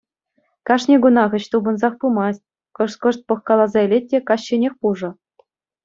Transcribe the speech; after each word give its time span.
Кашни 0.67 0.95
кунах 1.03 1.31
ĕç 1.37 1.43
тупӑнсах 1.51 1.93
пымасть, 1.99 2.47
кӑшт-кӑшт 2.77 3.21
пӑхкаласа 3.27 3.79
илет 3.85 4.05
те 4.09 4.17
каҫченех 4.27 4.73
пушӑ. 4.81 5.09